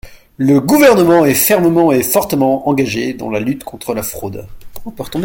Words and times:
Le 0.37 0.59
Gouvernement 0.59 1.25
est 1.25 1.35
fermement 1.35 1.91
et 1.91 2.01
fortement 2.01 2.67
engagé 2.67 3.13
dans 3.13 3.29
la 3.29 3.39
lutte 3.39 3.63
contre 3.63 3.93
la 3.93 4.01
fraude. 4.01 4.47